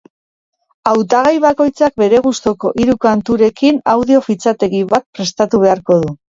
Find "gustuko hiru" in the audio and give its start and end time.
2.27-2.95